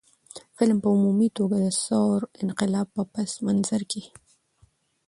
فلم 0.55 0.77
په 0.83 0.87
عمومي 0.95 1.29
توګه 1.37 1.55
د 1.59 1.67
ثور 1.83 2.19
انقلاب 2.43 2.87
په 2.95 3.03
پس 3.13 3.31
منظر 3.45 3.81
کښې 3.91 4.03